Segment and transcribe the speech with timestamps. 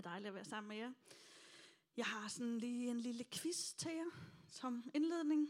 [0.00, 0.92] Det er dejligt at være sammen med jer.
[1.96, 4.10] Jeg har sådan lige en lille quiz til jer
[4.48, 5.48] som indledning.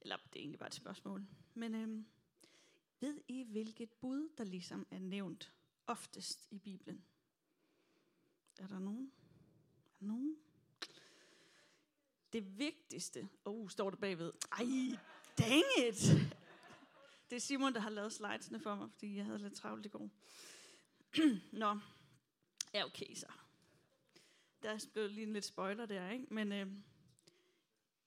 [0.00, 1.26] Eller det er egentlig bare et spørgsmål.
[1.54, 2.06] Men øhm,
[3.00, 5.52] ved I, hvilket bud, der ligesom er nævnt
[5.86, 7.04] oftest i Bibelen?
[8.58, 9.12] Er der nogen?
[9.86, 10.36] Er der nogen?
[12.32, 14.32] Det vigtigste, oh, står der bagved.
[14.52, 14.98] Ej,
[15.38, 16.00] dang it!
[17.30, 19.88] Det er Simon, der har lavet slidesene for mig, fordi jeg havde lidt travlt i
[19.88, 20.10] går.
[21.52, 21.78] Nå,
[22.74, 23.26] ja okay så.
[24.62, 26.34] Der blev lige en lidt spoiler der, ikke?
[26.34, 26.66] Men øh,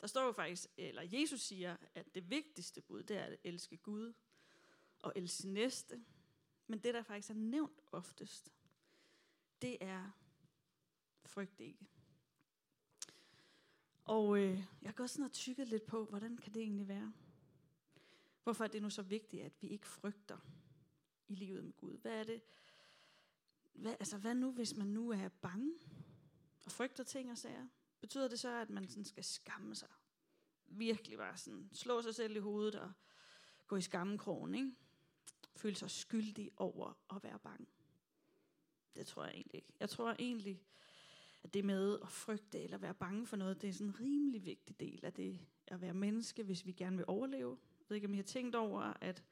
[0.01, 3.77] der står jo faktisk, eller Jesus siger, at det vigtigste bud, det er at elske
[3.77, 4.13] Gud
[4.99, 6.03] og elske næste.
[6.67, 8.53] Men det, der faktisk er nævnt oftest,
[9.61, 10.11] det er
[11.25, 11.87] frygt ikke.
[14.03, 17.13] Og øh, jeg går sådan og tykket lidt på, hvordan kan det egentlig være?
[18.43, 20.37] Hvorfor er det nu så vigtigt, at vi ikke frygter
[21.27, 21.97] i livet med Gud?
[21.97, 22.41] Hvad er det?
[23.73, 25.73] Hvad, altså, hvad nu, hvis man nu er bange
[26.69, 27.67] og frygter ting og sager?
[28.01, 29.89] Betyder det så, at man sådan skal skamme sig?
[30.67, 32.91] Virkelig bare sådan slå sig selv i hovedet og
[33.67, 34.71] gå i skammekrogen, ikke?
[35.55, 37.65] Føle sig skyldig over at være bange.
[38.95, 39.73] Det tror jeg egentlig ikke.
[39.79, 40.63] Jeg tror egentlig,
[41.43, 44.45] at det med at frygte eller være bange for noget, det er sådan en rimelig
[44.45, 47.57] vigtig del af det at være menneske, hvis vi gerne vil overleve.
[47.79, 49.23] Jeg ved ikke, om I har tænkt over, at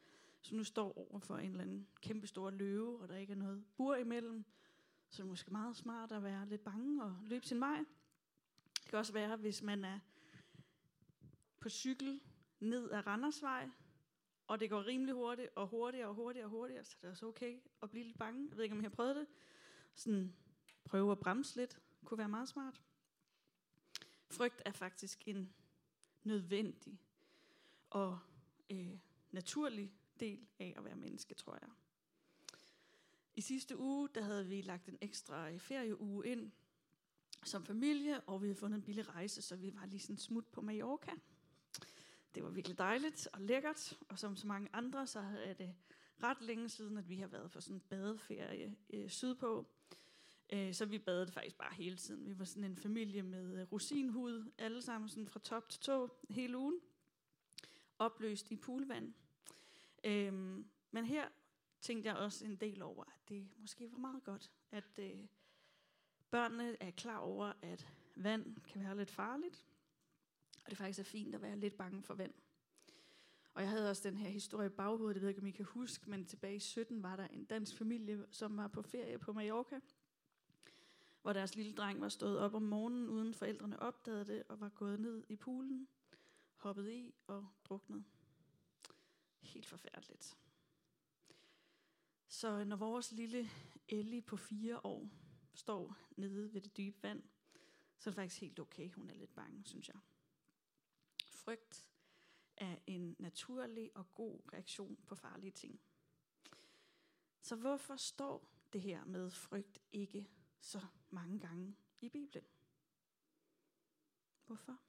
[0.42, 3.38] så nu står over for en eller anden kæmpe stor løve, og der ikke er
[3.38, 4.46] noget bur imellem,
[5.10, 7.86] så er det måske meget smart at være lidt bange og løbe sin vej.
[8.76, 10.00] Det kan også være, hvis man er
[11.60, 12.22] på cykel
[12.60, 13.70] ned ad Randersvej,
[14.48, 17.26] og det går rimelig hurtigt, og hurtigere og hurtigere og hurtigere, så det er også
[17.26, 18.48] okay at blive lidt bange.
[18.50, 19.28] Jeg ved ikke, om jeg har prøvet det.
[19.96, 20.36] Sådan
[20.86, 22.82] prøve at bremse lidt, kunne være meget smart.
[24.30, 25.54] Frygt er faktisk en
[26.24, 27.00] nødvendig
[27.90, 28.20] og
[28.70, 29.00] øh,
[29.32, 31.70] naturlig del af at være menneske, tror jeg.
[33.38, 36.52] I sidste uge, der havde vi lagt en ekstra øh, ferieuge ind
[37.46, 40.48] som familie, og vi havde fundet en billig rejse, så vi var lige sådan smut
[40.48, 41.12] på Mallorca.
[42.36, 45.76] Det var virkelig dejligt og lækkert, og som så mange andre, så er det
[46.24, 49.68] ret længe siden, at vi har været på sådan en badeferie øh, sydpå.
[50.54, 52.26] Øh, så vi badede faktisk bare hele tiden.
[52.26, 56.10] Vi var sådan en familie med øh, rosinhud, alle sammen sådan fra top til tå
[56.30, 56.80] hele ugen.
[58.00, 59.14] Opløst i poolvand.
[60.04, 60.34] Øh,
[60.92, 61.28] men her
[61.82, 65.28] tænkte jeg også en del over, at det måske var meget godt, at øh,
[66.32, 69.66] børnene er klar over, at vand kan være lidt farligt,
[70.64, 72.34] og det faktisk er fint at være lidt bange for vand.
[73.54, 75.52] Og jeg havde også den her historie i baghovedet, det ved jeg ikke, om I
[75.52, 79.18] kan huske, men tilbage i 17 var der en dansk familie, som var på ferie
[79.18, 79.80] på Mallorca,
[81.22, 84.70] hvor deres lille dreng var stået op om morgenen, uden forældrene opdagede det, og var
[84.70, 85.88] gået ned i poolen,
[86.56, 88.04] hoppet i og druknet.
[89.42, 90.38] Helt forfærdeligt.
[92.28, 93.50] Så når vores lille
[93.90, 95.10] Ellie på fire år
[95.54, 97.24] står nede ved det dybe vand,
[97.98, 98.92] så er det faktisk helt okay.
[98.92, 100.00] Hun er lidt bange, synes jeg.
[101.28, 101.88] Frygt
[102.58, 105.80] er en naturlig og god reaktion på farlige ting.
[107.42, 110.30] Så hvorfor står det her med frygt ikke
[110.60, 112.46] så mange gange i Bibelen?
[114.46, 114.80] Hvorfor?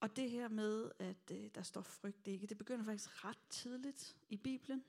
[0.00, 4.16] Og det her med, at øh, der står frygt ikke, det begynder faktisk ret tidligt
[4.28, 4.84] i Bibelen.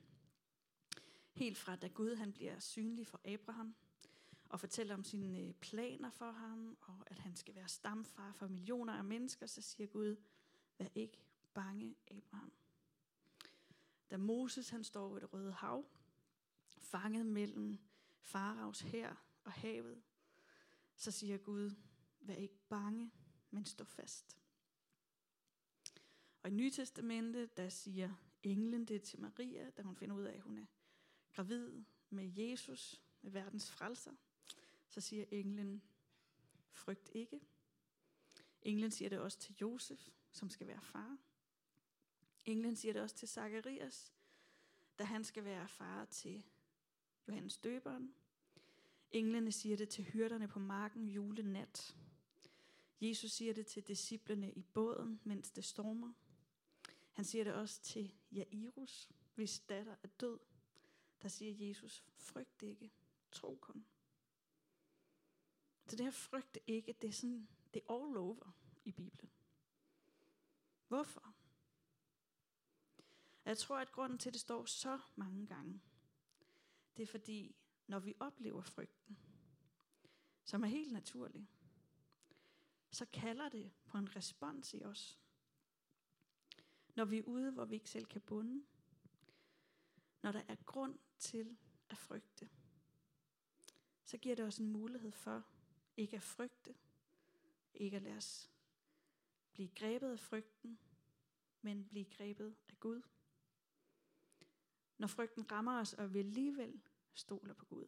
[1.32, 3.74] Helt fra da Gud han bliver synlig for Abraham,
[4.50, 8.48] og fortæller om sine øh, planer for ham, og at han skal være stamfar for
[8.48, 10.16] millioner af mennesker, så siger Gud,
[10.78, 11.18] vær ikke
[11.54, 12.52] bange, Abraham.
[14.10, 15.84] Da Moses han står ved det røde hav,
[16.78, 17.78] fanget mellem
[18.20, 19.14] faraos her
[19.44, 20.02] og havet,
[20.96, 21.70] så siger Gud,
[22.20, 23.10] vær ikke bange,
[23.50, 24.38] men stå fast.
[26.42, 30.34] Og i Nye Testamente, der siger englen det til Maria, da hun finder ud af,
[30.34, 30.66] at hun er
[31.32, 34.12] gravid med Jesus, med verdens frelser.
[34.88, 35.82] Så siger englen,
[36.72, 37.40] frygt ikke.
[38.62, 41.18] Englen siger det også til Josef, som skal være far.
[42.44, 44.12] Englen siger det også til Zakarias,
[44.98, 46.44] da han skal være far til
[47.28, 48.14] Johannes døberen.
[49.10, 51.96] Englene siger det til hyrderne på marken julenat.
[53.00, 56.12] Jesus siger det til disciplene i båden, mens det stormer.
[57.12, 60.38] Han siger det også til Jairus, hvis datter er død.
[61.22, 62.90] Der siger Jesus, frygt ikke,
[63.32, 63.86] tro kun.
[65.86, 68.52] Så det her frygt ikke, det er sådan, det er all over
[68.84, 69.30] i Bibelen.
[70.88, 71.34] Hvorfor?
[73.44, 75.80] Jeg tror, at grunden til, at det står så mange gange,
[76.96, 77.56] det er fordi,
[77.86, 79.18] når vi oplever frygten,
[80.44, 81.48] som er helt naturlig,
[82.90, 85.20] så kalder det på en respons i os.
[86.94, 88.64] Når vi er ude, hvor vi ikke selv kan bunde.
[90.22, 91.56] Når der er grund til
[91.90, 92.48] at frygte,
[94.04, 95.44] så giver det os en mulighed for
[95.96, 96.74] ikke at frygte,
[97.74, 98.50] ikke at lade os
[99.52, 100.78] blive grebet af frygten,
[101.62, 103.02] men blive grebet af Gud.
[104.98, 106.80] Når frygten rammer os, og vi alligevel
[107.14, 107.86] stoler på Gud,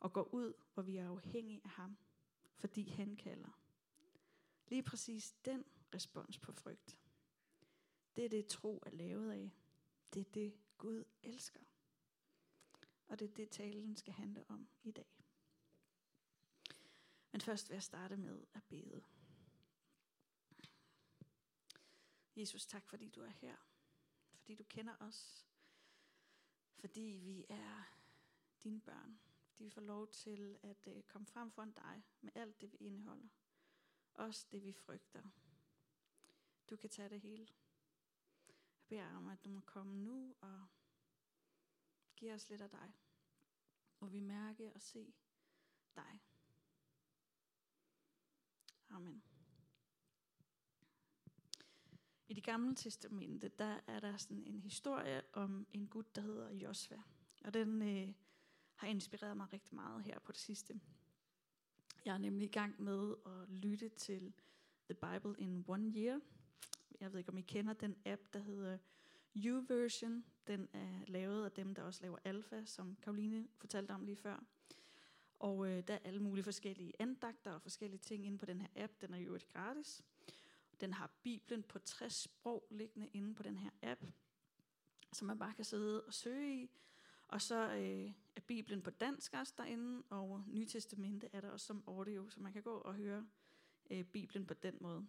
[0.00, 1.96] og går ud, hvor vi er afhængige af ham,
[2.54, 3.60] fordi han kalder.
[4.68, 5.64] Lige præcis den
[5.94, 6.98] respons på frygt.
[8.16, 9.52] Det er det, tro er lavet af.
[10.14, 11.60] Det er det, Gud elsker.
[13.06, 15.24] Og det er det, talen skal handle om i dag.
[17.32, 19.04] Men først vil jeg starte med at bede.
[22.36, 23.56] Jesus, tak fordi du er her.
[24.34, 25.46] Fordi du kender os.
[26.78, 27.98] Fordi vi er
[28.62, 29.20] dine børn.
[29.50, 32.76] Fordi vi får lov til at øh, komme frem foran dig med alt det, vi
[32.76, 33.28] indeholder.
[34.14, 35.22] Også det, vi frygter.
[36.70, 37.48] Du kan tage det hele.
[38.90, 40.66] Jeg beder om, at du må komme nu og
[42.16, 42.94] give os lidt af dig.
[44.00, 45.14] Og vi mærke og se
[45.96, 46.20] dig.
[48.88, 49.22] Amen.
[52.28, 56.50] I det gamle testamente, der er der sådan en historie om en gut, der hedder
[56.50, 57.02] Josva.
[57.44, 58.14] Og den øh,
[58.74, 60.80] har inspireret mig rigtig meget her på det sidste.
[62.04, 64.32] Jeg er nemlig i gang med at lytte til
[64.90, 66.20] The Bible in One Year.
[67.00, 68.78] Jeg ved ikke, om I kender den app, der hedder
[69.36, 70.24] YouVersion.
[70.46, 74.44] Den er lavet af dem, der også laver Alpha, som Karoline fortalte om lige før.
[75.38, 78.68] Og øh, der er alle mulige forskellige andagter og forskellige ting inde på den her
[78.76, 78.92] app.
[79.00, 80.02] Den er jo et gratis.
[80.80, 84.04] Den har Bibelen på 60 sprog liggende inde på den her app,
[85.12, 86.70] som man bare kan sidde og søge i.
[87.28, 91.84] Og så øh, er Bibelen på dansk også derinde, og Nytestamente er der også som
[91.86, 93.26] audio, så man kan gå og høre
[93.90, 95.06] øh, Bibelen på den måde.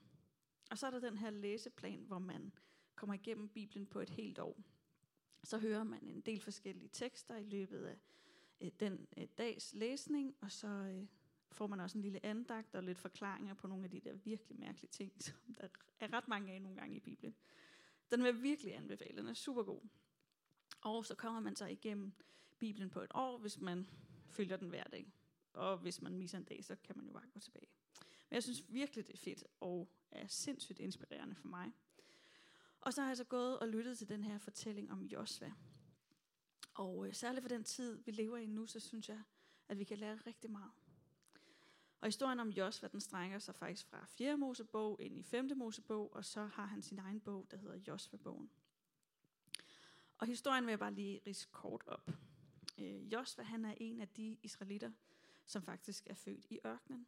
[0.69, 2.51] Og så er der den her læseplan, hvor man
[2.95, 4.63] kommer igennem Bibelen på et helt år.
[5.43, 7.97] Så hører man en del forskellige tekster i løbet af
[8.61, 11.07] øh, den øh, dags læsning, og så øh,
[11.51, 14.59] får man også en lille andagt og lidt forklaringer på nogle af de der virkelig
[14.59, 15.67] mærkelige ting, som der
[15.99, 17.35] er ret mange af nogle gange i Bibelen.
[18.11, 19.81] Den vil jeg virkelig anbefale, den er super god.
[20.81, 22.13] Og så kommer man så igennem
[22.59, 23.89] Bibelen på et år, hvis man
[24.29, 25.13] følger den hver dag.
[25.53, 27.67] Og hvis man misser en dag, så kan man jo bare gå tilbage.
[28.29, 31.71] Men jeg synes virkelig, det er fedt og er sindssygt inspirerende for mig.
[32.81, 35.53] Og så har jeg så gået og lyttet til den her fortælling om Josva.
[36.73, 39.21] Og øh, særligt for den tid, vi lever i nu, så synes jeg,
[39.67, 40.71] at vi kan lære rigtig meget.
[42.01, 44.37] Og historien om Josva, den strækker sig faktisk fra 4.
[44.37, 45.51] Mosebog ind i 5.
[45.55, 48.51] Mosebog, og så har han sin egen bog, der hedder Josva-bogen.
[50.17, 52.11] Og historien vil jeg bare lige rise kort op.
[52.77, 54.91] Øh, Josva, han er en af de israelitter,
[55.45, 57.07] som faktisk er født i ørkenen.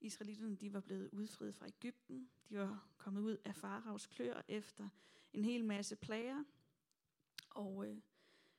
[0.00, 2.30] Israelitterne de var blevet udfriet fra Ægypten.
[2.48, 4.88] De var kommet ud af faraos klør efter
[5.32, 6.44] en hel masse plager.
[7.50, 7.98] Og øh,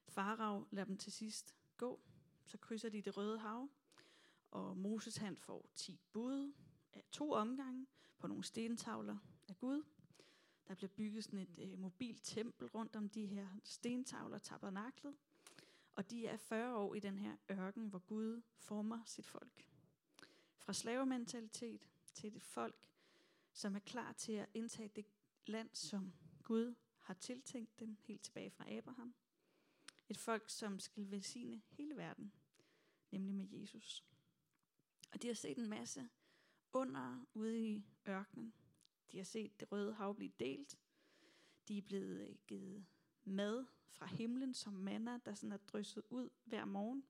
[0.08, 2.02] farao lader dem til sidst gå.
[2.46, 3.70] Så krydser de det røde hav.
[4.52, 6.54] Og Moses han får 10 bud
[6.94, 7.88] af to omgange
[8.18, 9.18] på nogle stentavler
[9.48, 9.84] af Gud.
[10.68, 15.16] Der bliver bygget sådan et øh, mobilt tempel rundt om de her stentavler, tabernaklet.
[15.96, 19.66] Og de er 40 år i den her ørken, hvor Gud former sit folk.
[20.68, 22.76] Fra slavementalitet til et folk,
[23.54, 25.06] som er klar til at indtage det
[25.46, 29.16] land, som Gud har tiltænkt dem helt tilbage fra Abraham.
[30.10, 32.34] Et folk, som skal velsigne hele verden,
[33.12, 34.06] nemlig med Jesus.
[35.12, 36.10] Og de har set en masse
[36.74, 38.54] under ude i ørkenen.
[39.12, 40.78] De har set det røde hav blive delt.
[41.68, 42.86] De er blevet øh, givet
[43.24, 47.04] mad fra himlen som manna, der sådan er drysset ud hver morgen.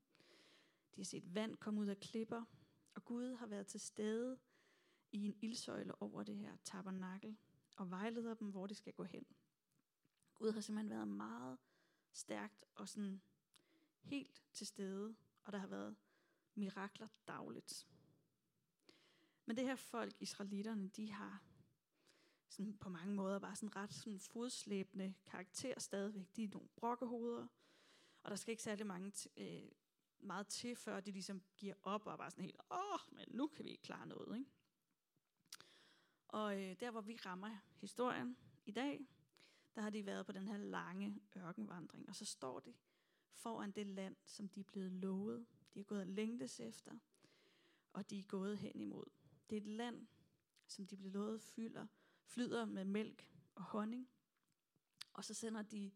[0.96, 2.44] De har set vand komme ud af klipper,
[3.08, 4.40] Gud har været til stede
[5.12, 7.38] i en ildsøjle over det her tabernakel
[7.78, 9.26] og vejleder dem, hvor de skal gå hen.
[10.34, 11.58] Gud har simpelthen været meget
[12.12, 13.22] stærkt og sådan
[14.00, 15.96] helt til stede, og der har været
[16.56, 17.88] mirakler dagligt.
[19.46, 21.44] Men det her folk, israelitterne, de har
[22.50, 26.36] sådan på mange måder bare sådan ret sådan fodslæbende karakter stadigvæk.
[26.36, 27.48] De er nogle brokkehoveder,
[28.24, 29.72] og der skal ikke særlig mange øh,
[30.20, 33.66] meget til, før de ligesom giver op og bare sådan helt, åh, men nu kan
[33.66, 34.38] vi ikke klare noget.
[34.38, 34.52] Ikke?
[36.28, 39.08] Og øh, der, hvor vi rammer historien i dag,
[39.76, 42.74] der har de været på den her lange ørkenvandring, og så står de
[43.32, 45.46] foran det land, som de er blevet lovet.
[45.74, 46.98] De er gået og længtes efter,
[47.94, 49.06] og de er gået hen imod.
[49.50, 50.08] Det er et land,
[50.68, 51.88] som de blev lovet fylder,
[52.24, 54.10] flyder med mælk og honning.
[55.14, 55.92] Og så sender de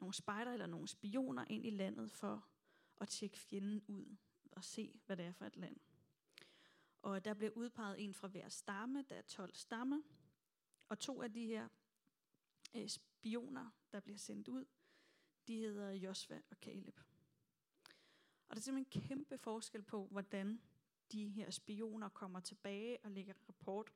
[0.00, 2.48] nogle spejder eller nogle spioner ind i landet for
[3.00, 4.16] at tjekke fjenden ud
[4.52, 5.76] og se, hvad det er for et land.
[7.02, 10.02] Og der bliver udpeget en fra hver stamme, der er 12 stammer.
[10.88, 11.68] Og to af de her
[12.76, 14.64] øh, spioner, der bliver sendt ud,
[15.48, 17.00] de hedder Josva og Caleb.
[18.48, 20.60] Og der er simpelthen en kæmpe forskel på, hvordan
[21.12, 23.92] de her spioner kommer tilbage og lægger rapport.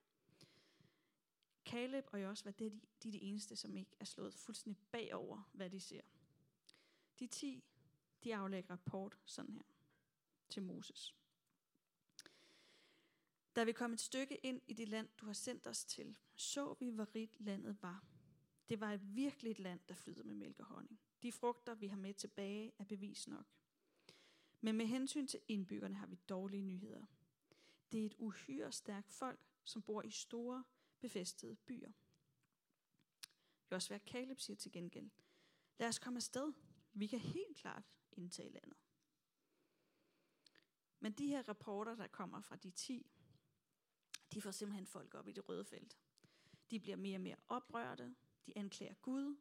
[1.64, 4.82] Caleb og Josva, det er de, de er de eneste, som ikke er slået fuldstændig
[4.90, 6.00] bagover, hvad de ser.
[7.18, 7.64] De ti,
[8.24, 9.62] de aflægger rapport sådan her
[10.48, 11.16] til Moses.
[13.56, 16.74] Da vi kom et stykke ind i det land, du har sendt os til, så
[16.80, 18.04] vi, hvor rigt landet var.
[18.68, 21.00] Det var et virkeligt land, der flyder med mælk og honning.
[21.22, 23.46] De frugter, vi har med tilbage, er bevis nok.
[24.60, 27.06] Men med hensyn til indbyggerne har vi dårlige nyheder.
[27.92, 30.64] Det er et uhyre stærkt folk, som bor i store,
[31.00, 31.92] befæstede byer.
[33.70, 35.10] Josua Kaleb siger til gengæld,
[35.78, 36.52] lad os komme afsted.
[36.92, 37.84] Vi kan helt klart
[38.16, 38.78] indtage landet.
[41.00, 43.06] Men de her rapporter, der kommer fra de 10,
[44.32, 45.98] de får simpelthen folk op i det røde felt.
[46.70, 48.14] De bliver mere og mere oprørte,
[48.46, 49.36] de anklager Gud,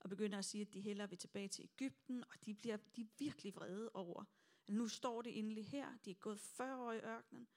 [0.00, 3.00] og begynder at sige, at de hellere vil tilbage til Ægypten, og de bliver de
[3.02, 4.24] er virkelig vrede over,
[4.66, 7.48] at nu står det endelig her, de er gået 40 år i ørkenen,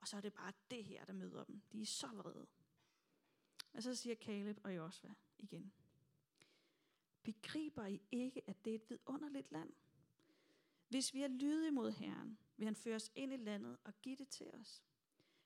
[0.00, 1.62] og så er det bare det her, der møder dem.
[1.72, 2.46] De er så vrede.
[3.72, 5.72] Og så siger Caleb og Josva igen,
[7.22, 9.72] begriber I ikke, at det er et vidunderligt land?
[10.88, 14.16] Hvis vi er lydige mod Herren, vil han føre os ind i landet og give
[14.16, 14.82] det til os.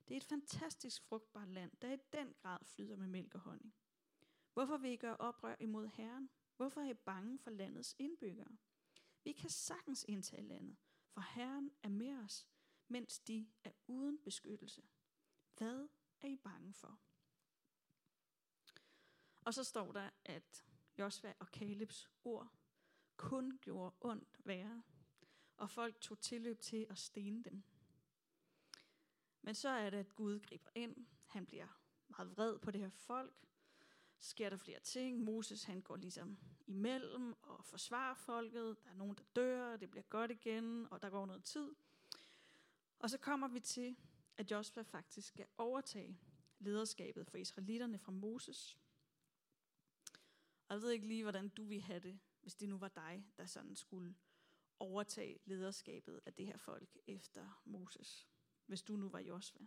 [0.08, 3.74] Det er et fantastisk frugtbart land, der i den grad flyder med mælk og honning.
[4.52, 6.30] Hvorfor vil I gøre oprør imod Herren?
[6.56, 8.56] Hvorfor er I bange for landets indbyggere?
[9.24, 10.76] Vi kan sagtens indtage landet,
[11.08, 12.48] for Herren er med os,
[12.88, 14.82] mens de er uden beskyttelse.
[15.56, 15.88] Hvad
[16.20, 17.00] er I bange for?
[19.40, 20.64] Og så står der, at
[20.98, 22.52] Josva og Kalebs ord
[23.16, 24.82] kun gjorde ondt værre,
[25.60, 27.62] og folk tog tilløb til at stene dem.
[29.42, 31.06] Men så er det, at Gud griber ind.
[31.26, 31.66] Han bliver
[32.08, 33.34] meget vred på det her folk.
[34.18, 35.24] Så sker der flere ting.
[35.24, 38.76] Moses han går ligesom imellem og forsvarer folket.
[38.84, 41.74] Der er nogen, der dør, det bliver godt igen, og der går noget tid.
[42.98, 43.96] Og så kommer vi til,
[44.36, 46.18] at Josua faktisk skal overtage
[46.58, 48.78] lederskabet for israelitterne fra Moses.
[50.68, 53.24] Og jeg ved ikke lige, hvordan du ville have det, hvis det nu var dig,
[53.36, 54.14] der sådan skulle
[54.80, 58.28] overtage lederskabet af det her folk efter Moses.
[58.66, 59.66] Hvis du nu var Josua.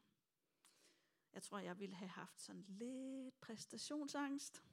[1.33, 4.63] Jeg tror, jeg ville have haft sådan lidt præstationsangst.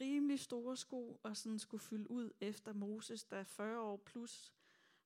[0.00, 4.52] Rimelig store sko, og sådan skulle fylde ud efter Moses, der 40 år plus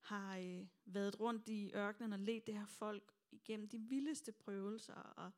[0.00, 4.95] har øh, været rundt i ørkenen og let det her folk igennem de vildeste prøvelser
[4.95, 5.30] og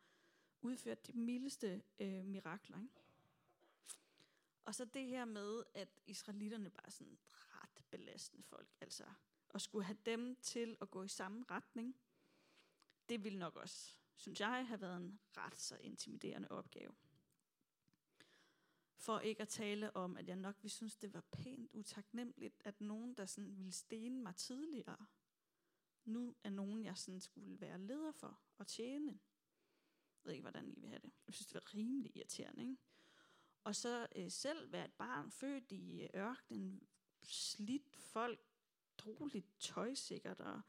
[0.63, 2.81] udført de mildeste øh, mirakler.
[2.81, 2.95] Ikke?
[4.65, 7.19] Og så det her med, at israelitterne bare sådan
[7.91, 9.05] belastende folk, altså
[9.55, 11.97] at skulle have dem til at gå i samme retning,
[13.09, 16.95] det ville nok også, synes jeg, have været en ret så intimiderende opgave.
[18.97, 22.81] For ikke at tale om, at jeg nok ville synes, det var pænt utaknemmeligt, at
[22.81, 25.07] nogen, der sådan ville stene mig tidligere,
[26.05, 29.13] nu er nogen, jeg sådan skulle være leder for og tjene.
[29.13, 31.13] Jeg ved ikke, hvordan I vil have det.
[31.27, 32.63] Jeg synes, det var rimelig irriterende.
[32.63, 32.77] Ikke?
[33.65, 36.89] Og så øh, selv være et barn født i øh, ørkenen,
[37.29, 38.41] slidt folk,
[38.99, 40.61] troligt tøjsikkert, og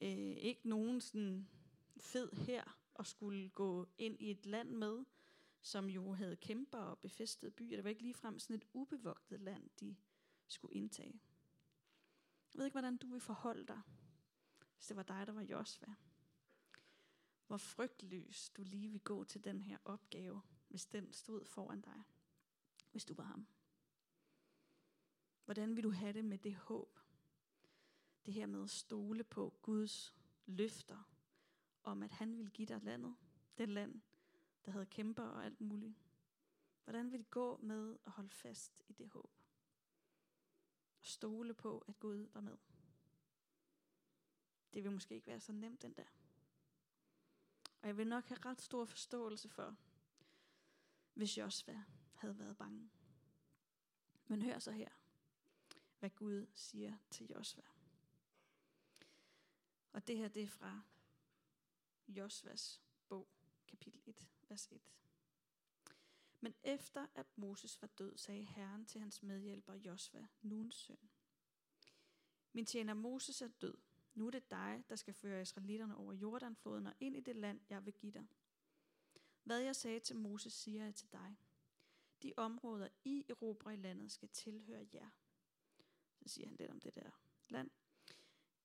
[0.00, 1.48] øh, ikke nogen sådan
[1.96, 5.04] fed her og skulle gå ind i et land med,
[5.62, 7.76] som jo havde kæmper og befæstede byer.
[7.76, 9.96] Det var ikke ligefrem sådan et ubevogtet land, de
[10.48, 11.20] skulle indtage.
[12.52, 13.80] Jeg ved ikke, hvordan du vil forholde dig,
[14.74, 15.94] hvis det var dig, der var Josva.
[17.46, 22.02] Hvor frygtløs du lige vil gå til den her opgave, hvis den stod foran dig,
[22.90, 23.46] hvis du var ham.
[25.46, 27.00] Hvordan vil du have det med det håb?
[28.26, 30.14] Det her med at stole på Guds
[30.46, 31.10] løfter
[31.82, 33.16] om, at han vil give dig landet.
[33.58, 34.00] Det land,
[34.64, 35.94] der havde kæmper og alt muligt.
[36.84, 39.30] Hvordan vil det gå med at holde fast i det håb?
[40.98, 42.56] Og stole på, at Gud var med.
[44.72, 46.06] Det vil måske ikke være så nemt den der.
[47.82, 49.76] Og jeg vil nok have ret stor forståelse for,
[51.14, 51.84] hvis Josva
[52.14, 52.90] havde været bange.
[54.26, 54.88] Men hør så her,
[56.06, 57.62] hvad Gud siger til Josva.
[59.92, 60.82] Og det her, det er fra
[62.08, 63.28] Josvas bog,
[63.66, 64.80] kapitel 1, vers 1.
[66.40, 70.98] Men efter at Moses var død, sagde Herren til hans medhjælper Josva, Nuns søn.
[72.52, 73.78] Min tjener Moses er død.
[74.14, 77.60] Nu er det dig, der skal føre israelitterne over Jordanfloden og ind i det land,
[77.68, 78.26] jeg vil give dig.
[79.44, 81.36] Hvad jeg sagde til Moses, siger jeg til dig.
[82.22, 85.10] De områder, I erobrer i landet, skal tilhøre jer.
[86.26, 87.10] Så siger han lidt om det der
[87.48, 87.70] land.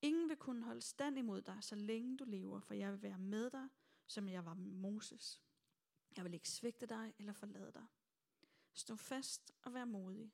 [0.01, 3.17] Ingen vil kunne holde stand imod dig, så længe du lever, for jeg vil være
[3.17, 3.69] med dig,
[4.07, 5.41] som jeg var med Moses.
[6.17, 7.85] Jeg vil ikke svigte dig eller forlade dig.
[8.73, 10.33] Stå fast og vær modig,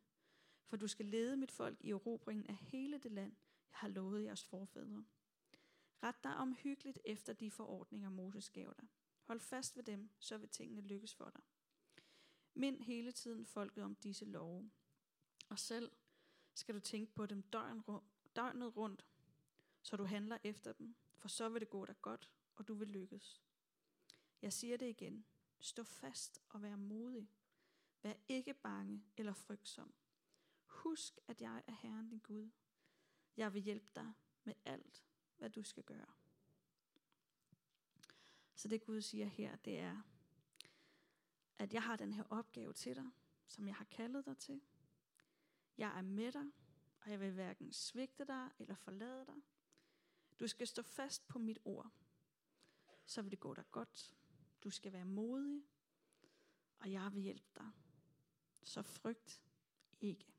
[0.66, 3.36] for du skal lede mit folk i erobringen af hele det land,
[3.72, 5.06] jeg har lovet jeres forfædre.
[6.04, 8.88] Ret dig omhyggeligt efter de forordninger, Moses gav dig.
[9.24, 11.42] Hold fast ved dem, så vil tingene lykkes for dig.
[12.54, 14.72] Mind hele tiden folket om disse love.
[15.50, 15.92] Og selv
[16.58, 17.42] skal du tænke på dem
[18.36, 19.06] døgnet rundt,
[19.82, 22.88] så du handler efter dem, for så vil det gå dig godt, og du vil
[22.88, 23.42] lykkes.
[24.42, 25.26] Jeg siger det igen.
[25.60, 27.30] Stå fast og vær modig.
[28.02, 29.94] Vær ikke bange eller frygtsom.
[30.66, 32.50] Husk, at jeg er Herren din Gud.
[33.38, 35.04] Jeg vil hjælpe dig med alt,
[35.38, 36.14] hvad du skal gøre.
[38.56, 40.02] Så det Gud siger her, det er,
[41.58, 43.10] at jeg har den her opgave til dig,
[43.48, 44.62] som jeg har kaldet dig til.
[45.78, 46.46] Jeg er med dig,
[47.02, 49.42] og jeg vil hverken svigte dig eller forlade dig.
[50.40, 51.92] Du skal stå fast på mit ord,
[53.06, 54.16] så vil det gå dig godt.
[54.64, 55.64] Du skal være modig,
[56.80, 57.72] og jeg vil hjælpe dig.
[58.64, 59.44] Så frygt
[60.02, 60.34] ikke.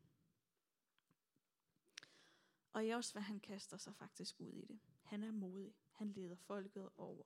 [2.73, 4.81] Og i også, hvad han kaster sig faktisk ud i det.
[5.03, 5.75] Han er modig.
[5.91, 7.25] Han leder folket over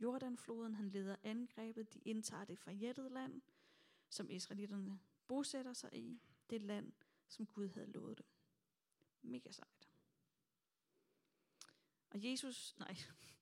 [0.00, 0.74] Jordanfloden.
[0.74, 1.94] Han leder angrebet.
[1.94, 3.42] De indtager det forjættede land,
[4.08, 6.20] som israelitterne bosætter sig i.
[6.50, 6.92] Det land,
[7.30, 8.26] som Gud havde lovet dem.
[9.22, 9.88] Mega sejt.
[12.10, 12.96] Og Jesus, nej,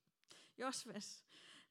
[0.59, 1.23] Josvas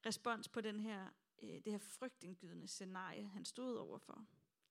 [0.05, 1.09] respons på den her,
[1.41, 4.25] øh, det her frygtindgydende scenarie, han stod overfor,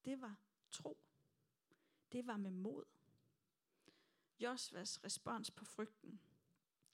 [0.05, 0.41] det var
[0.71, 0.99] tro.
[2.13, 2.85] Det var med mod.
[4.41, 6.21] Josvas respons på frygten,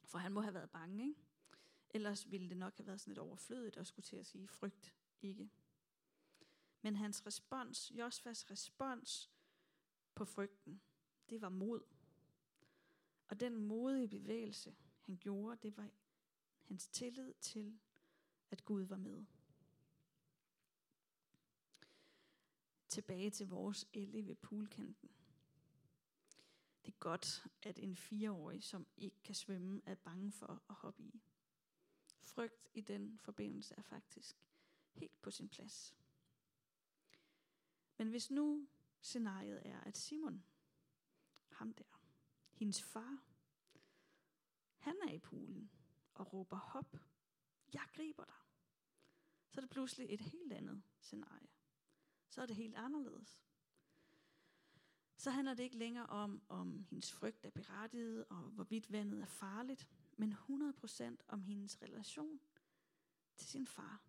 [0.05, 1.25] for han må have været bange, ikke?
[1.91, 4.95] Ellers ville det nok have været sådan lidt overflødigt at skulle til at sige frygt
[5.23, 5.51] ikke.
[6.83, 9.31] Men hans respons, Josvas respons
[10.15, 10.81] på frygten,
[11.29, 11.83] det var mod.
[13.29, 15.91] Og den modige bevægelse, han gjorde, det var
[16.63, 17.79] hans tillid til,
[18.51, 19.25] at Gud var med.
[22.89, 25.11] Tilbage til vores elle ved poolkanten.
[26.85, 31.03] Det er godt, at en fireårig, som ikke kan svømme, er bange for at hoppe
[31.03, 31.23] i.
[32.21, 34.37] Frygt i den forbindelse er faktisk
[34.93, 35.97] helt på sin plads.
[37.97, 38.69] Men hvis nu
[39.05, 40.45] scenariet er, at Simon,
[41.49, 42.01] ham der,
[42.53, 43.25] hendes far,
[44.77, 45.71] han er i poolen
[46.15, 46.97] og råber hop,
[47.73, 48.35] jeg griber dig.
[49.49, 51.49] Så er det pludselig et helt andet scenarie.
[52.29, 53.45] Så er det helt anderledes.
[55.17, 59.27] Så handler det ikke længere om, om hendes frygt er berettiget, og hvorvidt vandet er
[59.27, 62.41] farligt, men 100% om hendes relation
[63.37, 64.03] til sin far.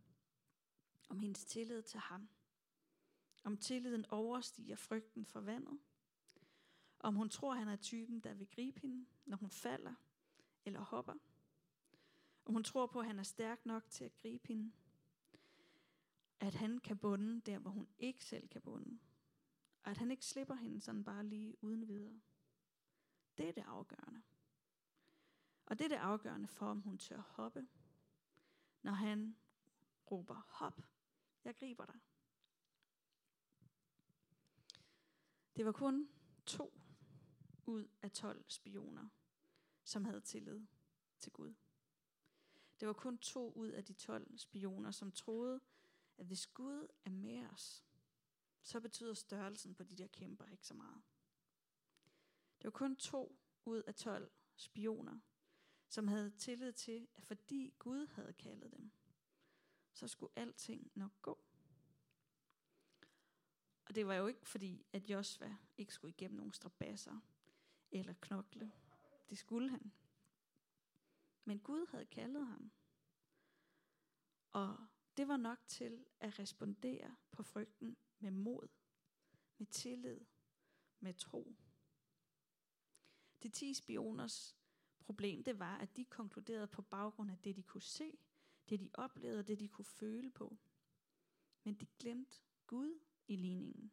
[1.10, 2.30] Om hendes tillid til ham.
[3.46, 5.80] Om tilliden overstiger frygten for vandet.
[7.00, 9.94] Om hun tror, han er typen, der vil gribe hende, når hun falder
[10.66, 11.14] eller hopper.
[12.46, 14.72] Om hun tror på, at han er stærk nok til at gribe hende.
[16.40, 19.00] At han kan bunde der, hvor hun ikke selv kan bunde.
[19.84, 22.22] Og at han ikke slipper hende sådan bare lige uden videre.
[23.38, 24.22] Det er det afgørende.
[25.66, 27.68] Og det er det afgørende for, om hun tør hoppe,
[28.82, 29.36] når han
[30.12, 30.82] råber, hop,
[31.44, 32.00] jeg griber dig.
[35.56, 36.10] Det var kun
[36.46, 36.74] to
[37.66, 39.10] ud af 12 spioner,
[39.84, 40.66] som havde tillid
[41.20, 41.54] til Gud.
[42.80, 45.62] Det var kun to ud af de 12 spioner, som troede,
[46.18, 47.84] at hvis Gud er med os,
[48.62, 51.02] så betyder størrelsen på de der kæmper ikke så meget.
[52.58, 55.20] Det var kun to ud af 12 spioner,
[55.88, 58.92] som havde tillid til, at fordi Gud havde kaldet dem,
[59.94, 61.45] så skulle alting nok gå.
[63.86, 67.20] Og det var jo ikke fordi, at Josva ikke skulle igennem nogle strabasser
[67.92, 68.72] eller knokle.
[69.30, 69.92] Det skulle han.
[71.46, 72.72] Men Gud havde kaldet ham.
[74.52, 74.78] Og
[75.18, 78.68] det var nok til at respondere på frygten med mod,
[79.58, 80.22] med tillid,
[81.00, 81.56] med tro.
[83.44, 84.58] De ti spioners
[85.00, 88.18] problem, det var, at de konkluderede på baggrund af det, de kunne se,
[88.70, 90.58] det de oplevede, det de kunne føle på.
[91.64, 93.92] Men de glemte Gud i ligningen.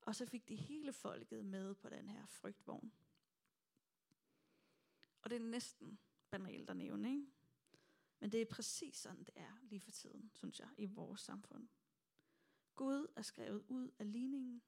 [0.00, 2.92] Og så fik de hele folket med på den her frygtvogn.
[5.22, 5.98] Og det er næsten
[6.30, 7.26] banalt at nævne, ikke?
[8.20, 11.68] Men det er præcis sådan, det er lige for tiden, synes jeg, i vores samfund.
[12.74, 14.62] Gud er skrevet ud af ligningen,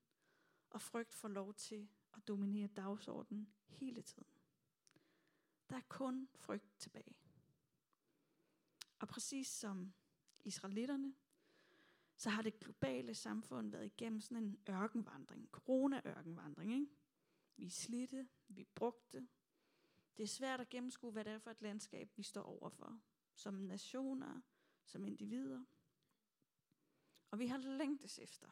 [0.71, 4.29] og frygt får lov til at dominere dagsordenen hele tiden.
[5.69, 7.17] Der er kun frygt tilbage.
[8.99, 9.93] Og præcis som
[10.45, 11.15] israelitterne,
[12.17, 16.73] så har det globale samfund været igennem sådan en ørkenvandring, corona-ørkenvandring.
[16.75, 16.87] Ikke?
[17.57, 19.29] Vi er slidte, vi brugte.
[20.17, 23.01] Det er svært at gennemskue, hvad det er for et landskab, vi står overfor.
[23.35, 24.41] Som nationer,
[24.85, 25.65] som individer.
[27.31, 28.49] Og vi har længtes efter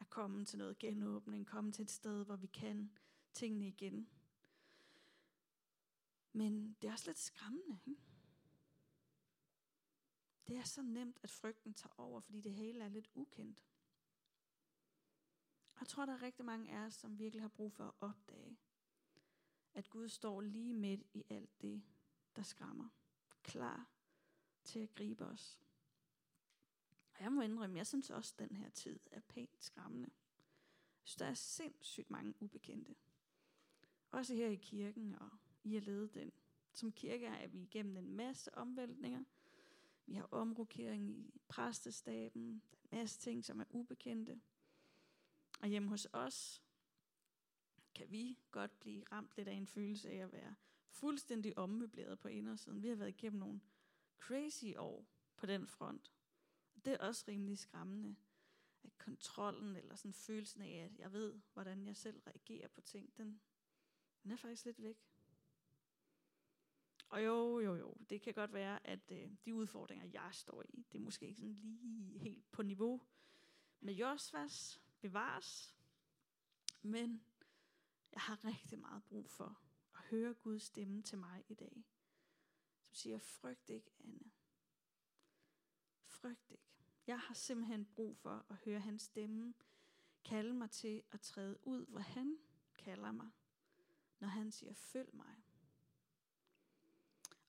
[0.00, 2.92] at komme til noget genåbning, komme til et sted, hvor vi kan
[3.32, 4.08] tingene igen.
[6.32, 7.78] Men det er også lidt skræmmende.
[7.86, 8.00] Ikke?
[10.48, 13.62] Det er så nemt, at frygten tager over, fordi det hele er lidt ukendt.
[15.80, 18.58] Jeg tror, der er rigtig mange af os, som virkelig har brug for at opdage,
[19.74, 21.82] at Gud står lige midt i alt det,
[22.36, 22.88] der skræmmer.
[23.42, 23.88] Klar
[24.64, 25.60] til at gribe os.
[27.14, 30.10] Og jeg må indrømme, jeg synes også, at den her tid er pænt skræmmende.
[31.04, 32.94] Så der er sindssygt mange ubekendte.
[34.10, 35.30] Også her i kirken, og
[35.62, 36.32] I har ledet den.
[36.72, 39.24] Som kirke er vi igennem en masse omvæltninger.
[40.06, 42.62] Vi har omrokering i præstestaben.
[42.90, 44.40] Der er en masse ting, som er ubekendte.
[45.60, 46.62] Og hjemme hos os
[47.94, 50.54] kan vi godt blive ramt lidt af en følelse af at være
[50.88, 52.82] fuldstændig ommøbleret på indersiden.
[52.82, 53.60] Vi har været igennem nogle
[54.18, 56.12] crazy år på den front.
[56.84, 58.16] Det er også rimelig skræmmende,
[58.84, 63.16] at kontrollen eller sådan følelsen af, at jeg ved, hvordan jeg selv reagerer på ting,
[63.16, 63.40] den,
[64.22, 64.98] den er faktisk lidt væk.
[67.08, 70.86] Og jo, jo, jo, det kan godt være, at øh, de udfordringer, jeg står i,
[70.92, 73.02] det er måske ikke sådan lige helt på niveau
[73.80, 75.76] med Josvas bevares.
[76.82, 77.24] Men
[78.12, 79.60] jeg har rigtig meget brug for
[79.94, 81.84] at høre Guds stemme til mig i dag.
[82.80, 84.30] Som siger, frygt ikke, Anne.
[86.04, 86.62] Frygt ikke.
[87.06, 89.54] Jeg har simpelthen brug for at høre hans stemme
[90.26, 92.38] kalde mig til at træde ud, hvor han
[92.78, 93.30] kalder mig,
[94.20, 95.45] når han siger, følg mig.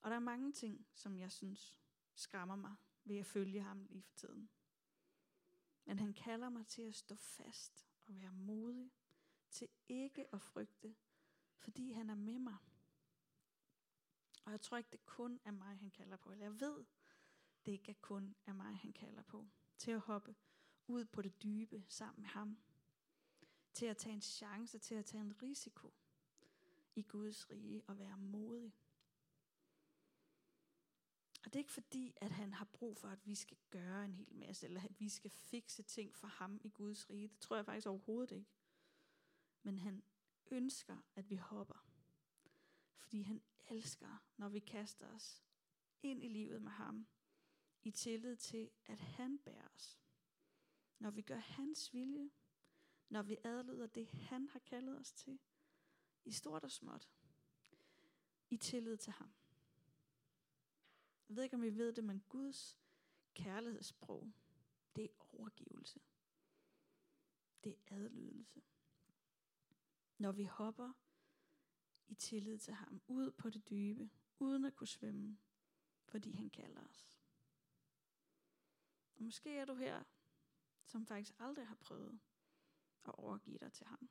[0.00, 1.78] Og der er mange ting, som jeg synes
[2.14, 4.50] skræmmer mig ved at følge ham lige for tiden.
[5.84, 8.92] Men han kalder mig til at stå fast og være modig,
[9.50, 10.96] til ikke at frygte,
[11.56, 12.56] fordi han er med mig.
[14.44, 16.30] Og jeg tror ikke, det kun er mig, han kalder på.
[16.32, 16.84] Eller jeg ved,
[17.66, 19.48] det ikke er kun er mig, han kalder på.
[19.78, 20.36] Til at hoppe
[20.86, 22.58] ud på det dybe sammen med ham.
[23.74, 25.94] Til at tage en chance, til at tage en risiko
[26.94, 28.74] i Guds rige og være modig.
[31.48, 34.14] Og det er ikke fordi, at han har brug for, at vi skal gøre en
[34.14, 37.28] hel masse, eller at vi skal fikse ting for ham i Guds rige.
[37.28, 38.50] Det tror jeg faktisk overhovedet ikke.
[39.62, 40.02] Men han
[40.50, 41.86] ønsker, at vi hopper.
[42.96, 45.44] Fordi han elsker, når vi kaster os
[46.02, 47.06] ind i livet med ham,
[47.82, 50.00] i tillid til, at han bærer os.
[50.98, 52.30] Når vi gør hans vilje,
[53.08, 55.38] når vi adlyder det, han har kaldet os til,
[56.24, 57.08] i stort og småt,
[58.50, 59.32] i tillid til ham.
[61.28, 62.78] Jeg ved ikke, om I ved det, men Guds
[63.34, 64.32] kærlighedssprog,
[64.96, 66.00] det er overgivelse.
[67.64, 68.62] Det er adlydelse.
[70.18, 70.92] Når vi hopper
[72.08, 75.38] i tillid til ham, ud på det dybe, uden at kunne svømme,
[76.04, 77.08] fordi han kalder os.
[79.14, 80.04] Og måske er du her,
[80.84, 82.20] som faktisk aldrig har prøvet
[83.04, 84.08] at overgive dig til ham.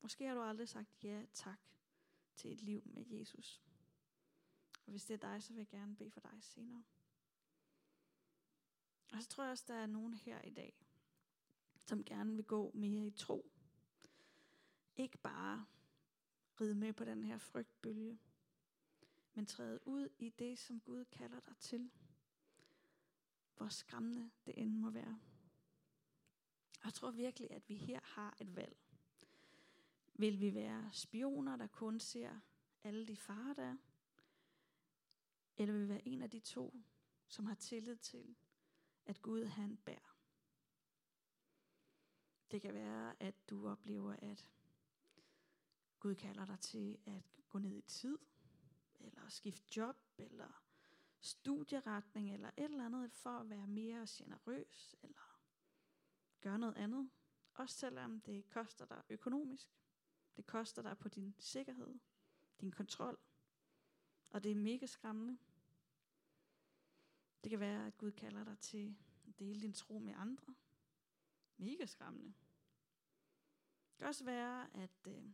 [0.00, 1.60] Måske har du aldrig sagt ja tak
[2.34, 3.62] til et liv med Jesus.
[4.86, 6.84] Og hvis det er dig, så vil jeg gerne bede for dig senere.
[9.12, 10.86] Og så tror jeg også, der er nogen her i dag,
[11.84, 13.50] som gerne vil gå mere i tro.
[14.96, 15.66] Ikke bare
[16.60, 18.18] ride med på den her frygtbølge,
[19.34, 21.90] men træde ud i det, som Gud kalder dig til.
[23.56, 25.20] Hvor skræmmende det end må være.
[26.78, 28.76] Og jeg tror virkelig, at vi her har et valg.
[30.14, 32.40] Vil vi være spioner, der kun ser
[32.84, 33.76] alle de farer, der er?
[35.56, 36.74] Eller vil vi være en af de to,
[37.28, 38.36] som har tillid til,
[39.06, 40.16] at Gud han bærer?
[42.50, 44.50] Det kan være, at du oplever, at
[46.00, 48.18] Gud kalder dig til at gå ned i tid,
[49.00, 50.64] eller skifte job, eller
[51.20, 55.40] studieretning, eller et eller andet, for at være mere generøs, eller
[56.40, 57.10] gøre noget andet.
[57.54, 59.68] Også selvom det koster dig økonomisk.
[60.36, 61.98] Det koster dig på din sikkerhed,
[62.60, 63.18] din kontrol.
[64.34, 65.38] Og det er mega skræmmende.
[67.44, 68.96] Det kan være, at Gud kalder dig til
[69.28, 70.54] at dele din tro med andre.
[71.56, 72.34] Mega skræmmende.
[73.90, 75.24] Det kan også være, at øh,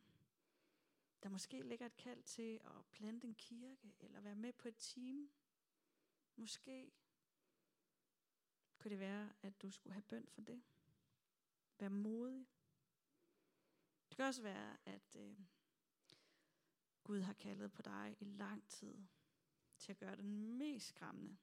[1.23, 4.77] der måske ligger et kald til at plante en kirke, eller være med på et
[4.77, 5.31] team.
[6.37, 6.93] Måske
[8.79, 10.63] kunne det være, at du skulle have bøn for det.
[11.79, 12.47] Vær modig.
[14.09, 15.39] Det kan også være, at øh,
[17.05, 19.07] Gud har kaldet på dig i lang tid
[19.79, 21.37] til at gøre den mest skræmmende.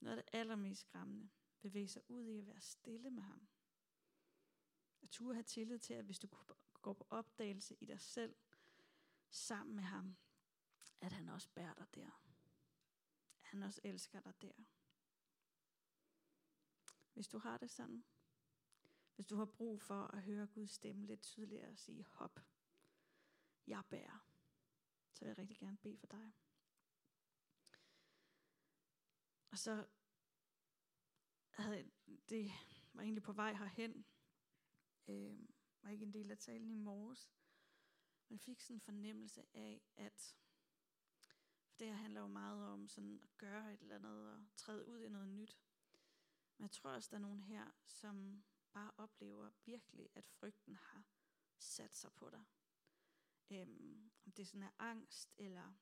[0.00, 1.28] Noget af det allermest skræmmende.
[1.60, 3.48] Bevæge sig ud i at være stille med ham.
[5.02, 6.28] At turde have tillid til, at hvis du
[6.82, 8.34] går på opdagelse i dig selv,
[9.30, 10.16] sammen med ham,
[11.00, 12.22] at han også bærer dig der.
[13.42, 14.52] At han også elsker dig der.
[17.14, 18.04] Hvis du har det sådan,
[19.14, 22.40] hvis du har brug for at høre Guds stemme lidt tydeligere og sige hop,
[23.66, 24.29] jeg bærer,
[25.20, 26.32] så vil jeg rigtig gerne bede for dig.
[29.50, 29.86] Og så
[31.50, 31.90] havde
[32.28, 32.50] det
[32.92, 34.04] var egentlig på vej herhen.
[35.08, 35.48] Øh,
[35.82, 37.32] var ikke en del af talen i morges.
[38.28, 40.36] Men fik sådan en fornemmelse af, at
[41.68, 44.88] for det her handler jo meget om sådan at gøre et eller andet og træde
[44.88, 45.58] ud i noget nyt.
[46.56, 51.04] Men jeg tror også, der er nogen her, som bare oplever virkelig, at frygten har
[51.58, 52.44] sat sig på dig.
[53.50, 55.72] Øhm, om det sådan er angst, eller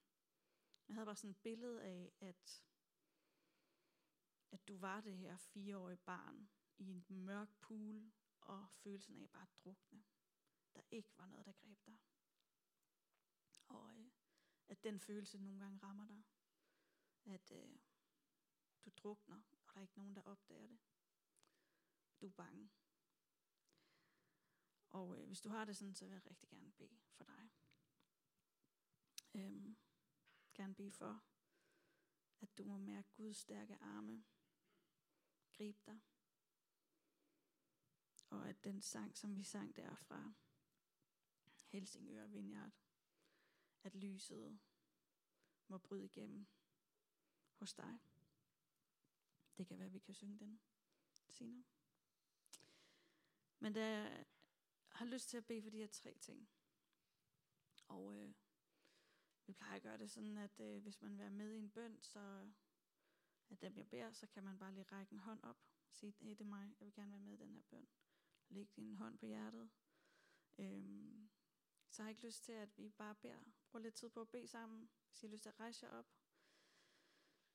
[0.88, 2.64] jeg havde bare sådan et billede af, at,
[4.50, 9.42] at du var det her fireårige barn i en mørk pool, og følelsen af bare
[9.42, 10.04] at drukne.
[10.74, 11.98] Der ikke var noget, der greb dig.
[13.68, 14.11] Og øh,
[14.68, 16.22] at den følelse nogle gange rammer dig.
[17.24, 17.78] At øh,
[18.85, 20.78] du drukner, og der er ikke nogen, der opdager det.
[22.20, 22.70] Du er bange.
[24.90, 27.51] Og øh, hvis du har det sådan, så vil jeg rigtig gerne bede for dig.
[29.35, 29.77] Øhm,
[30.55, 31.24] gerne bede for,
[32.40, 34.24] at du må mærke Guds stærke arme
[35.53, 36.01] gribe dig.
[38.31, 40.33] Og at den sang, som vi sang derfra,
[41.66, 42.72] Helsingør Vineyard,
[43.83, 44.59] at lyset
[45.68, 46.46] må bryde igennem
[47.55, 47.98] hos dig.
[49.57, 50.61] Det kan være, at vi kan synge den
[51.29, 51.64] senere.
[53.59, 54.24] Men da
[54.99, 56.49] har lyst til at bede for de her tre ting,
[57.89, 58.35] og øh,
[59.47, 61.71] vi plejer at gøre det sådan, at øh, hvis man vil være med i en
[61.71, 62.49] bøn, så
[63.51, 65.57] at dem jeg beder, så kan man bare lige række en hånd op
[65.89, 67.89] og sige, hey, det er mig, jeg vil gerne være med i den her bøn.
[68.49, 69.71] Læg din hånd på hjertet.
[70.59, 71.31] Øhm,
[71.89, 73.41] så har jeg ikke lyst til, at vi bare beder.
[73.71, 74.91] Brug lidt tid på at bede sammen.
[75.09, 76.07] Hvis I har lyst til at rejse jer op,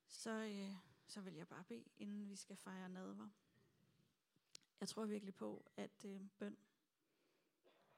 [0.06, 0.76] så, øh,
[1.06, 3.28] så vil jeg bare bede, inden vi skal fejre nadver.
[4.80, 6.56] Jeg tror virkelig på, at øh, bøn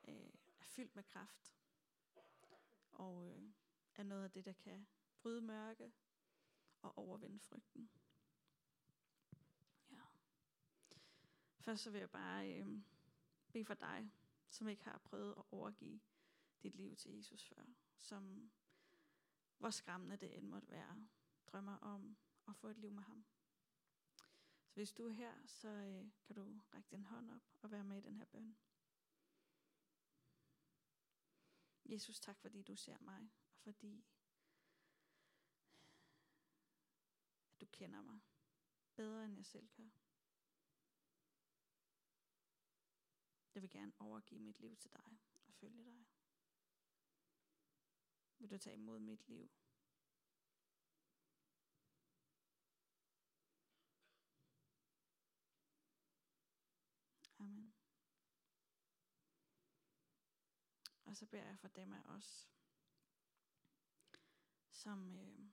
[0.07, 1.57] øh, er fyldt med kraft.
[2.93, 3.53] Og øh,
[3.95, 4.87] er noget af det, der kan
[5.19, 5.93] bryde mørke
[6.83, 7.91] og overvinde frygten.
[9.91, 10.03] Ja.
[11.59, 12.83] Først så vil jeg bare øh,
[13.53, 14.13] bede for dig,
[14.49, 16.01] som ikke har prøvet at overgive
[16.63, 17.65] dit liv til Jesus før.
[17.99, 18.51] Som
[19.59, 21.09] hvor skræmmende det end måtte være,
[21.47, 22.17] drømmer om
[22.49, 23.25] at få et liv med ham.
[24.67, 27.85] Så hvis du er her, så øh, kan du række din hånd op og være
[27.85, 28.57] med i den her bøn.
[31.89, 34.05] Jesus, tak fordi du ser mig, og fordi
[37.55, 38.21] at du kender mig
[38.95, 39.89] bedre end jeg selv gør.
[43.55, 46.07] Jeg vil gerne overgive mit liv til dig og følge dig.
[48.39, 49.51] Vil du tage imod mit liv?
[57.39, 57.73] Amen.
[61.07, 62.51] Og så beder jeg for dem af os,
[64.71, 65.51] som øh,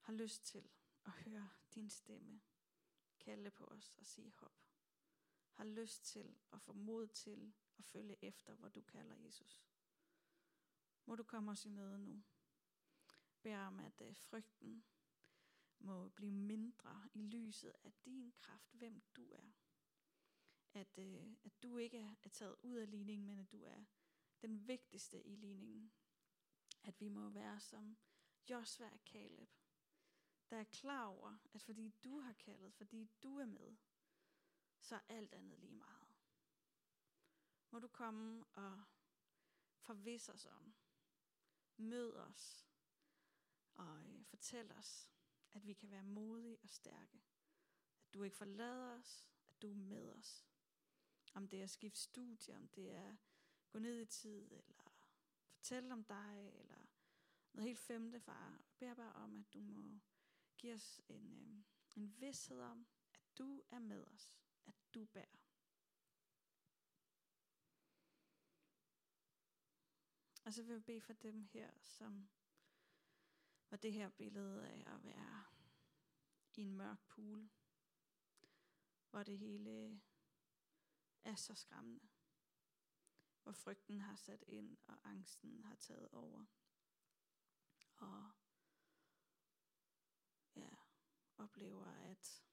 [0.00, 0.70] har lyst til
[1.04, 2.40] at høre din stemme
[3.18, 4.52] kalde på os og sige hop.
[5.50, 9.64] Har lyst til at få mod til at følge efter, hvor du kalder Jesus.
[11.06, 12.22] Må du komme os i møde nu.
[13.42, 14.84] Bær om, at øh, frygten
[15.78, 19.52] må blive mindre i lyset af din kraft, hvem du er.
[20.74, 23.84] At, øh, at du ikke er taget ud af ligningen, men at du er
[24.42, 25.92] den vigtigste i ligningen.
[26.82, 27.96] At vi må være som
[28.50, 29.50] Josva og Caleb,
[30.50, 33.76] der er klar over, at fordi du har kaldet, fordi du er med,
[34.80, 36.14] så er alt andet lige meget.
[37.70, 38.82] Må du komme og
[39.78, 40.74] forvisse os om,
[41.76, 42.68] mød os
[43.74, 45.08] og øh, fortæl os,
[45.52, 47.22] at vi kan være modige og stærke.
[48.02, 50.47] At du ikke forlader os, at du er med os.
[51.34, 53.16] Om det er at skifte studie, om det er
[53.70, 54.96] gå ned i tid, eller
[55.50, 56.86] fortælle om dig, eller
[57.52, 58.50] noget helt femte, far.
[58.50, 59.98] Jeg beder bare om, at du må
[60.58, 61.62] give os en, øh,
[61.96, 64.36] en vidshed om, at du er med os,
[64.66, 65.38] at du bærer.
[70.44, 72.28] Og så vil jeg bede for dem her, som
[73.70, 75.44] var det her billede af at være
[76.54, 77.48] i en mørk pool,
[79.10, 80.00] hvor det hele
[81.28, 82.08] er så skræmmende.
[83.42, 86.46] Hvor frygten har sat ind, og angsten har taget over.
[87.96, 88.30] Og
[90.56, 90.70] ja,
[91.38, 92.44] oplever, at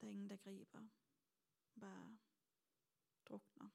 [0.00, 0.88] der er ingen, der griber.
[1.80, 2.18] Bare
[3.24, 3.70] drukner.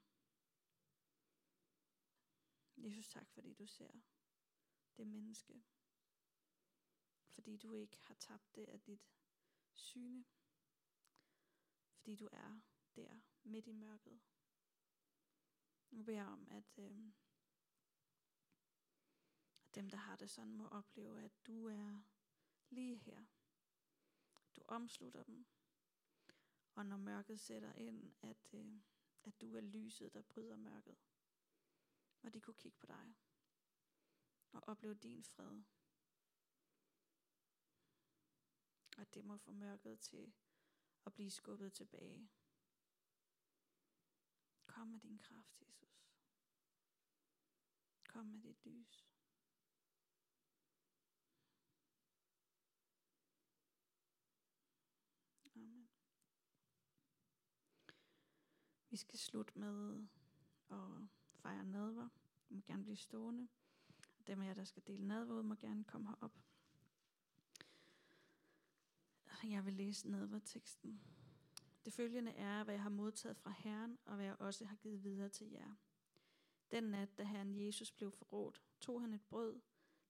[2.75, 4.01] Jesus, tak fordi du ser
[4.97, 5.63] det menneske.
[7.27, 9.11] Fordi du ikke har tabt det af dit
[9.73, 10.25] syne.
[11.95, 12.61] Fordi du er
[12.95, 14.19] der midt i mørket.
[15.89, 17.11] Nu beder jeg om, at, øh,
[19.75, 22.01] Dem, der har det sådan, må opleve, at du er
[22.69, 23.25] lige her.
[24.55, 25.45] Du omslutter dem.
[26.75, 28.81] Og når mørket sætter ind, at, øh,
[29.23, 30.97] at du er lyset, der bryder mørket.
[32.21, 33.15] Og de kunne kigge på dig.
[34.51, 35.61] Og opleve din fred.
[38.97, 40.33] Og det må få mørket til
[41.05, 42.29] at blive skubbet tilbage.
[44.71, 46.07] Kom med din kraft, Jesus.
[48.07, 49.07] Kom med dit lys.
[55.45, 55.89] Amen.
[58.89, 60.07] Vi skal slutte med
[60.69, 62.09] at fejre nadver.
[62.49, 63.47] Du må gerne blive stående.
[64.27, 66.39] Dem af jer, der skal dele nadver, må gerne komme herop.
[69.43, 71.20] Jeg vil læse nadverteksten.
[71.85, 75.03] Det følgende er, hvad jeg har modtaget fra Herren, og hvad jeg også har givet
[75.03, 75.75] videre til jer.
[76.71, 79.61] Den nat, da Herren Jesus blev forrådt, tog han et brød,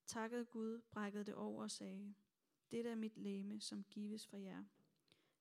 [0.06, 2.14] takkede Gud, brækkede det over og sagde,
[2.72, 4.64] Dette er mit læme, som gives for jer.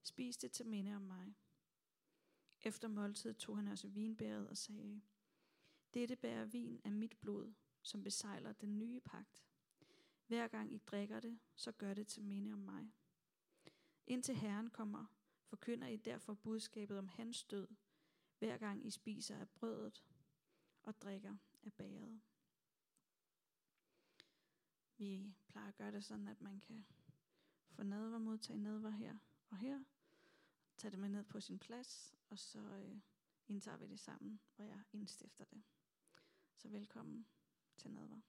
[0.03, 1.35] Spis det til minde om mig.
[2.63, 5.01] Efter måltid tog han også vinbæret og sagde,
[5.95, 9.45] Dette bærer vin af mit blod, som besejler den nye pagt.
[10.27, 12.93] Hver gang I drikker det, så gør det til minde om mig.
[14.07, 15.07] Indtil Herren kommer,
[15.51, 17.69] forkynder I derfor budskabet om hans død,
[18.39, 20.05] hver gang I spiser af brødet
[20.83, 22.21] og drikker af bæret.
[24.97, 26.87] Vi plejer at gøre det sådan, at man kan
[27.71, 29.19] få nadver, modtage nadver her
[29.51, 29.85] og her,
[30.77, 33.01] tage det med ned på sin plads, og så øh,
[33.47, 35.63] indtager vi det sammen, hvor jeg indstifter det.
[36.57, 37.27] Så velkommen
[37.77, 38.21] til nadver.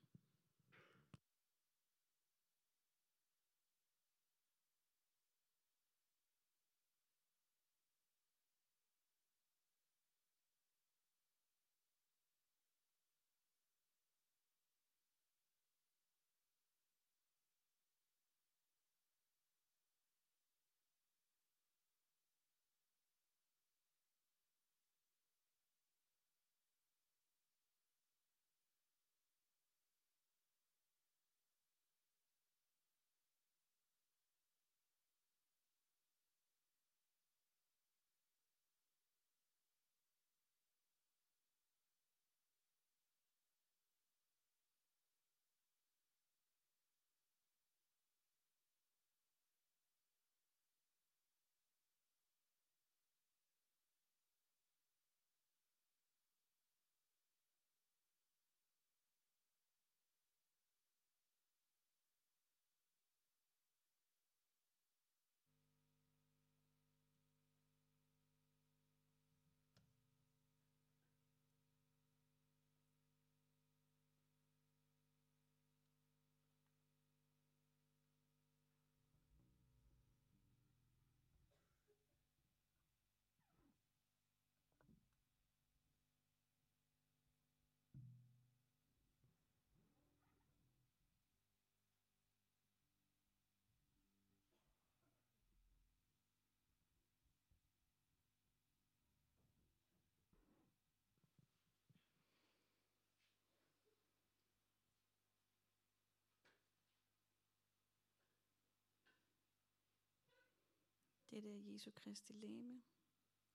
[111.31, 112.81] Dette er Jesu Kristi læme,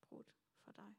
[0.01, 0.33] brudt
[0.65, 0.95] for dig.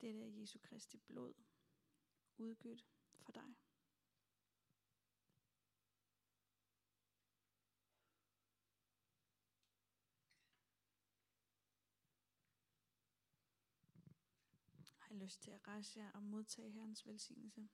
[0.00, 1.34] Dette er Jesu Kristi blod,
[2.36, 2.86] udgydt
[3.18, 3.54] for dig.
[15.08, 17.68] Har I lyst til at rejse jer og modtage Herrens velsignelse?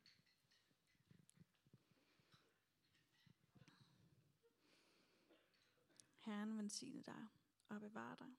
[6.19, 7.29] Herren velsigne dig
[7.69, 8.37] og bevare dig.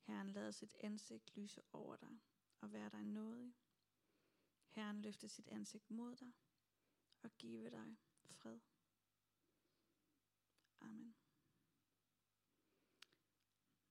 [0.00, 2.20] Herren lader sit ansigt lyse over dig
[2.60, 3.54] og være dig nådig.
[4.68, 6.32] Herren løfter sit ansigt mod dig
[7.22, 7.96] og give dig
[8.30, 8.60] fred.
[10.80, 11.16] Amen.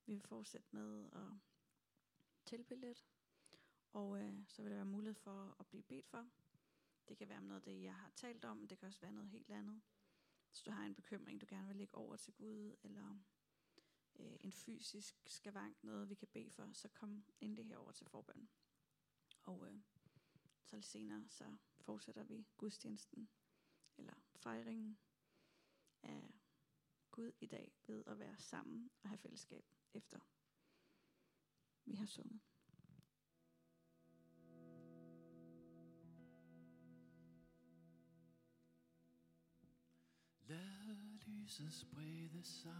[0.05, 1.39] Vi vil fortsætte med at
[2.45, 3.07] tilbede lidt,
[3.93, 6.29] og øh, så vil der være mulighed for at blive bedt for.
[7.07, 9.29] Det kan være noget af det, jeg har talt om, det kan også være noget
[9.29, 9.81] helt andet.
[10.49, 13.19] Hvis du har en bekymring, du gerne vil lægge over til Gud, eller
[14.15, 18.49] øh, en fysisk skavank, noget vi kan bede for, så kom endelig herover til forbøn.
[19.43, 19.79] Og øh,
[20.63, 23.29] så lidt senere, så fortsætter vi gudstjenesten,
[23.97, 24.99] eller fejringen
[26.03, 26.33] af
[27.11, 30.19] Gud i dag, ved at være sammen og have fællesskab efter
[31.87, 32.46] vi har sunget.
[41.47, 42.73] Jesus lyset sprede sig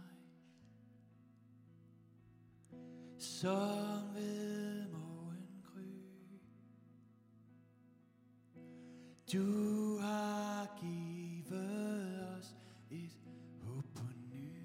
[3.18, 5.92] Som ved morgen gry.
[9.32, 12.56] Du har givet os
[12.90, 13.18] et
[13.62, 14.62] håb på ny.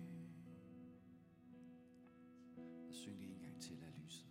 [2.90, 3.78] Og syng det en gang til.
[3.84, 4.26] Af lyset.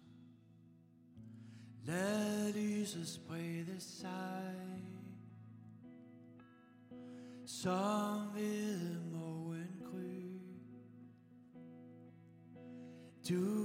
[1.83, 4.83] Lad lyset sprede sig.
[7.47, 8.62] Som ved
[13.29, 13.62] Du